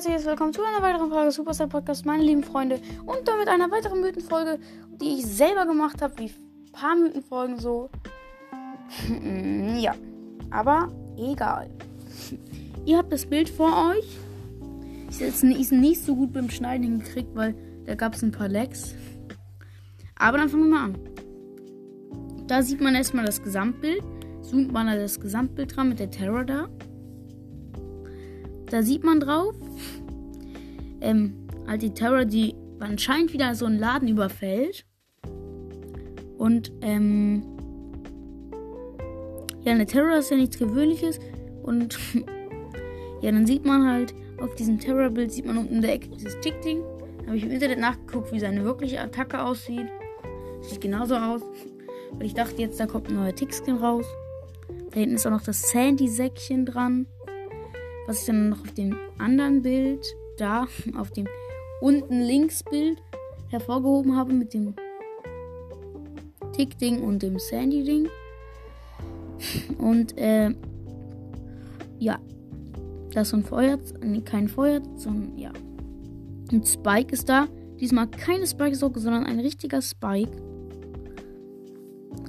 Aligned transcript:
herzliches 0.00 0.24
Willkommen 0.24 0.54
zu 0.54 0.62
einer 0.62 0.82
weiteren 0.82 1.10
Folge 1.10 1.30
Superstar 1.30 1.66
Podcast, 1.66 2.06
meine 2.06 2.22
lieben 2.22 2.42
Freunde. 2.42 2.80
Und 3.04 3.28
damit 3.28 3.48
einer 3.48 3.70
weiteren 3.70 4.00
Mythenfolge, 4.00 4.58
die 4.98 5.18
ich 5.18 5.26
selber 5.26 5.66
gemacht 5.66 6.00
habe, 6.00 6.16
wie 6.16 6.30
ein 6.30 6.72
paar 6.72 6.96
Mythenfolgen 6.96 7.58
so. 7.58 7.90
ja, 9.78 9.94
aber 10.48 10.88
egal. 11.18 11.68
Ihr 12.86 12.96
habt 12.96 13.12
das 13.12 13.26
Bild 13.26 13.50
vor 13.50 13.90
euch. 13.90 14.16
Ich 15.10 15.20
ist 15.20 15.42
nicht 15.70 16.02
so 16.02 16.16
gut 16.16 16.32
beim 16.32 16.48
Schneiden 16.48 16.84
hingekriegt, 16.84 17.34
weil 17.34 17.54
da 17.84 17.94
gab 17.94 18.14
es 18.14 18.22
ein 18.22 18.32
paar 18.32 18.48
Lecks. 18.48 18.94
Aber 20.16 20.38
dann 20.38 20.48
fangen 20.48 20.70
wir 20.70 20.78
mal 20.78 20.84
an. 20.84 20.98
Da 22.46 22.62
sieht 22.62 22.80
man 22.80 22.94
erstmal 22.94 23.26
das 23.26 23.42
Gesamtbild. 23.42 24.02
Zoomt 24.40 24.72
man 24.72 24.86
das 24.86 25.20
Gesamtbild 25.20 25.76
dran 25.76 25.90
mit 25.90 25.98
der 25.98 26.10
Terror 26.10 26.44
da. 26.44 26.70
Da 28.70 28.84
sieht 28.84 29.02
man 29.02 29.18
drauf, 29.18 29.54
ähm, 31.00 31.34
halt 31.66 31.82
die 31.82 31.92
Terror, 31.92 32.24
die 32.24 32.54
anscheinend 32.78 33.32
wieder 33.32 33.54
so 33.56 33.66
einen 33.66 33.78
Laden 33.78 34.08
überfällt. 34.08 34.86
Und, 36.38 36.72
ähm, 36.80 37.42
ja, 39.62 39.72
eine 39.72 39.86
Terror 39.86 40.18
ist 40.18 40.30
ja 40.30 40.36
nichts 40.36 40.56
Gewöhnliches. 40.56 41.18
Und, 41.64 41.98
ja, 43.22 43.32
dann 43.32 43.44
sieht 43.44 43.66
man 43.66 43.86
halt, 43.86 44.14
auf 44.40 44.54
diesem 44.54 44.78
Terror-Bild 44.78 45.32
sieht 45.32 45.46
man 45.46 45.58
unten 45.58 45.74
in 45.74 45.82
der 45.82 45.94
Ecke 45.94 46.08
dieses 46.08 46.38
Tick-Ding. 46.40 46.80
Habe 47.26 47.36
ich 47.36 47.42
im 47.44 47.50
Internet 47.50 47.80
nachgeguckt, 47.80 48.32
wie 48.32 48.40
seine 48.40 48.64
wirkliche 48.64 49.00
Attacke 49.00 49.42
aussieht. 49.42 49.88
Sieht 50.62 50.80
genauso 50.80 51.16
aus. 51.16 51.42
Weil 52.12 52.26
ich 52.26 52.34
dachte 52.34 52.62
jetzt, 52.62 52.78
da 52.78 52.86
kommt 52.86 53.08
ein 53.08 53.16
neuer 53.16 53.34
Tick-Skin 53.34 53.76
raus. 53.76 54.06
Da 54.92 55.00
hinten 55.00 55.16
ist 55.16 55.26
auch 55.26 55.30
noch 55.30 55.42
das 55.42 55.70
Sandy-Säckchen 55.70 56.64
dran 56.64 57.06
was 58.10 58.22
ich 58.22 58.26
dann 58.26 58.48
noch 58.48 58.60
auf 58.60 58.74
dem 58.74 58.96
anderen 59.18 59.62
Bild, 59.62 60.04
da 60.36 60.66
auf 60.98 61.12
dem 61.12 61.28
unten 61.80 62.20
links 62.20 62.64
Bild 62.64 63.00
hervorgehoben 63.50 64.16
habe 64.16 64.32
mit 64.32 64.52
dem 64.52 64.74
Tick-Ding 66.52 67.04
und 67.04 67.22
dem 67.22 67.38
Sandy-Ding. 67.38 68.08
Und 69.78 70.18
äh, 70.18 70.52
ja, 72.00 72.18
das 73.12 73.28
ist 73.28 73.34
ein 73.34 73.44
Feuer, 73.44 73.78
kein 74.24 74.48
Feuer, 74.48 74.82
sondern 74.96 75.38
ja. 75.38 75.52
Ein 76.50 76.64
Spike 76.64 77.12
ist 77.12 77.28
da. 77.28 77.46
Diesmal 77.78 78.08
keine 78.08 78.44
Spike-Socke, 78.44 78.98
sondern 78.98 79.24
ein 79.24 79.38
richtiger 79.38 79.80
Spike. 79.80 80.32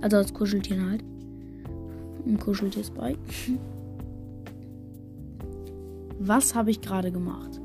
Also 0.00 0.16
als 0.16 0.32
Kuscheltier 0.32 0.80
halt. 0.80 1.04
Ein 2.24 2.38
Kuscheltier-Spike. 2.38 3.18
Was 6.18 6.54
habe 6.54 6.70
ich 6.70 6.80
gerade 6.80 7.12
gemacht? 7.12 7.60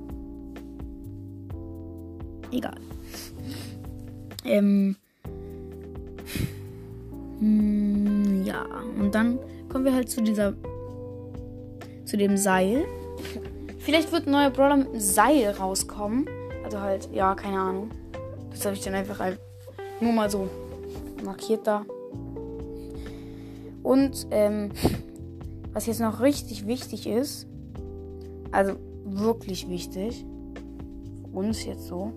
Egal. 2.51 2.79
Ähm. 4.43 4.95
Hm, 7.39 8.43
ja, 8.45 8.65
und 8.99 9.15
dann 9.15 9.39
kommen 9.69 9.85
wir 9.85 9.93
halt 9.93 10.09
zu 10.09 10.21
dieser. 10.21 10.53
zu 12.05 12.17
dem 12.17 12.37
Seil. 12.37 12.85
Vielleicht 13.79 14.11
wird 14.11 14.27
ein 14.27 14.31
neuer 14.31 14.49
Brawler 14.49 14.77
mit 14.77 14.89
einem 14.89 14.99
Seil 14.99 15.51
rauskommen. 15.51 16.25
Also 16.63 16.79
halt, 16.79 17.09
ja, 17.13 17.33
keine 17.35 17.59
Ahnung. 17.59 17.89
Das 18.51 18.65
habe 18.65 18.75
ich 18.75 18.83
dann 18.83 18.93
einfach 18.93 19.19
halt 19.19 19.39
nur 19.99 20.11
mal 20.11 20.29
so 20.29 20.49
markiert 21.23 21.65
da. 21.65 21.85
Und 23.83 24.27
ähm, 24.31 24.71
was 25.73 25.85
jetzt 25.87 25.99
noch 25.99 26.21
richtig 26.21 26.67
wichtig 26.67 27.07
ist, 27.07 27.47
also 28.51 28.75
wirklich 29.05 29.69
wichtig. 29.69 30.25
Für 31.21 31.37
uns 31.37 31.63
jetzt 31.65 31.87
so. 31.87 32.13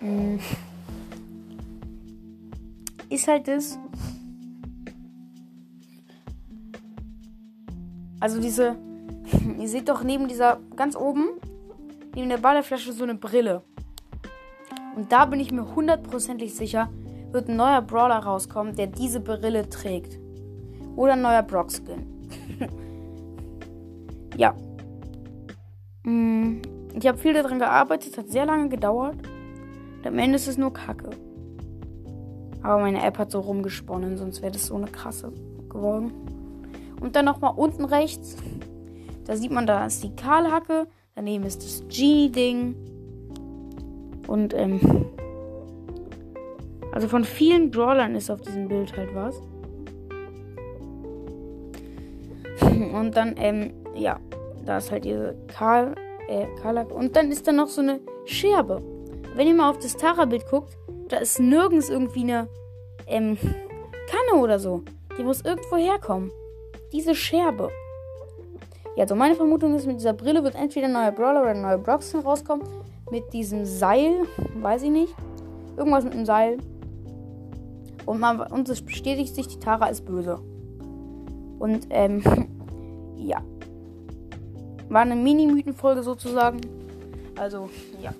Mm. 0.00 0.38
Ist 3.08 3.28
halt 3.28 3.48
das. 3.48 3.78
Also 8.20 8.40
diese. 8.40 8.76
Ihr 9.58 9.68
seht 9.68 9.88
doch 9.88 10.02
neben 10.02 10.28
dieser. 10.28 10.60
Ganz 10.76 10.96
oben. 10.96 11.28
Neben 12.14 12.28
der 12.28 12.38
Ballerflasche 12.38 12.92
so 12.92 13.04
eine 13.04 13.14
Brille. 13.14 13.62
Und 14.96 15.10
da 15.10 15.24
bin 15.24 15.40
ich 15.40 15.50
mir 15.50 15.74
hundertprozentig 15.74 16.54
sicher, 16.54 16.88
wird 17.32 17.48
ein 17.48 17.56
neuer 17.56 17.82
Brawler 17.82 18.18
rauskommen, 18.18 18.76
der 18.76 18.86
diese 18.86 19.18
Brille 19.18 19.68
trägt. 19.68 20.20
Oder 20.94 21.14
ein 21.14 21.22
neuer 21.22 21.42
Brock-Skin. 21.42 22.06
Ja. 24.36 24.54
Mm, 26.04 26.62
ich 26.94 27.06
habe 27.06 27.18
viel 27.18 27.34
daran 27.34 27.58
gearbeitet, 27.58 28.16
hat 28.18 28.28
sehr 28.28 28.46
lange 28.46 28.68
gedauert. 28.68 29.16
Und 29.98 30.06
am 30.06 30.18
Ende 30.18 30.36
ist 30.36 30.48
es 30.48 30.58
nur 30.58 30.72
Kacke. 30.72 31.10
Aber 32.62 32.80
meine 32.80 33.02
App 33.04 33.18
hat 33.18 33.30
so 33.30 33.40
rumgesponnen, 33.40 34.16
sonst 34.16 34.40
wäre 34.42 34.52
das 34.52 34.66
so 34.66 34.76
eine 34.76 34.86
krasse 34.86 35.32
geworden. 35.68 36.12
Und 37.00 37.16
dann 37.16 37.26
nochmal 37.26 37.52
unten 37.56 37.84
rechts. 37.84 38.36
Da 39.24 39.36
sieht 39.36 39.50
man, 39.50 39.66
da 39.66 39.84
ist 39.86 40.02
die 40.02 40.14
Karlhacke. 40.14 40.86
Daneben 41.14 41.44
ist 41.44 41.62
das 41.62 41.84
Genie-Ding. 41.88 42.74
Und, 44.26 44.54
ähm. 44.54 44.80
Also 46.92 47.08
von 47.08 47.24
vielen 47.24 47.70
Brawlern 47.70 48.14
ist 48.14 48.30
auf 48.30 48.40
diesem 48.40 48.68
Bild 48.68 48.96
halt 48.96 49.14
was. 49.14 49.40
Und 52.94 53.16
dann, 53.16 53.34
ähm, 53.36 53.72
ja, 53.94 54.18
da 54.64 54.78
ist 54.78 54.90
halt 54.90 55.04
diese 55.04 55.36
Karl, 55.48 55.94
äh, 56.28 56.46
Karlak. 56.60 56.90
Und 56.90 57.16
dann 57.16 57.30
ist 57.30 57.46
da 57.46 57.52
noch 57.52 57.68
so 57.68 57.80
eine 57.80 58.00
Scherbe. 58.24 58.82
Wenn 59.34 59.48
ihr 59.48 59.54
mal 59.54 59.70
auf 59.70 59.78
das 59.78 59.96
Tara-Bild 59.96 60.48
guckt, 60.48 60.76
da 61.08 61.18
ist 61.18 61.38
nirgends 61.40 61.90
irgendwie 61.90 62.22
eine, 62.22 62.48
ähm, 63.06 63.36
Kanne 64.06 64.40
oder 64.40 64.58
so. 64.58 64.82
Die 65.18 65.22
muss 65.22 65.42
irgendwo 65.42 65.76
herkommen. 65.76 66.30
Diese 66.92 67.14
Scherbe. 67.14 67.70
Ja, 68.96 69.02
also 69.02 69.16
meine 69.16 69.34
Vermutung 69.34 69.74
ist, 69.74 69.86
mit 69.86 69.96
dieser 69.96 70.12
Brille 70.12 70.44
wird 70.44 70.54
entweder 70.54 70.86
ein 70.86 70.92
neuer 70.92 71.12
Brawler 71.12 71.42
oder 71.42 71.50
ein 71.50 71.62
neuer 71.62 71.78
Broxton 71.78 72.20
rauskommen. 72.20 72.66
Mit 73.10 73.32
diesem 73.32 73.64
Seil, 73.64 74.12
weiß 74.54 74.82
ich 74.84 74.90
nicht. 74.90 75.14
Irgendwas 75.76 76.04
mit 76.04 76.14
einem 76.14 76.26
Seil. 76.26 76.58
Und, 78.06 78.20
man, 78.20 78.40
und 78.40 78.68
es 78.68 78.82
bestätigt 78.82 79.34
sich, 79.34 79.48
die 79.48 79.58
Tara 79.58 79.86
ist 79.88 80.04
böse. 80.04 80.38
Und, 81.58 81.86
ähm, 81.90 82.22
ja. 83.16 83.42
War 84.88 85.02
eine 85.02 85.16
Mini-Mythenfolge 85.16 86.02
sozusagen. 86.02 86.60
Also, 87.36 87.70
ja. 88.02 88.14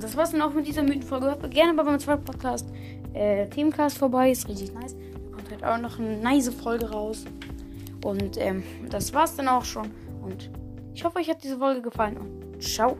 Das 0.00 0.16
war's 0.16 0.32
dann 0.32 0.42
auch 0.42 0.52
mit 0.52 0.66
dieser 0.66 0.82
Mythenfolge. 0.82 1.26
Hört 1.26 1.50
gerne 1.50 1.74
bei 1.74 1.82
meinem 1.82 2.00
zweiten 2.00 2.24
Podcast 2.24 2.68
äh, 3.14 3.46
Themencast 3.48 3.98
vorbei. 3.98 4.30
Ist 4.30 4.48
richtig 4.48 4.72
nice. 4.74 4.94
Da 4.94 5.36
kommt 5.36 5.50
halt 5.50 5.64
auch 5.64 5.78
noch 5.78 5.98
eine 5.98 6.18
nice 6.18 6.48
Folge 6.48 6.90
raus. 6.90 7.24
Und 8.04 8.36
ähm, 8.38 8.62
das 8.90 9.12
war's 9.14 9.36
dann 9.36 9.48
auch 9.48 9.64
schon. 9.64 9.90
Und 10.22 10.50
ich 10.94 11.04
hoffe, 11.04 11.18
euch 11.18 11.28
hat 11.30 11.42
diese 11.42 11.58
Folge 11.58 11.82
gefallen. 11.82 12.16
Und 12.16 12.62
ciao. 12.62 12.96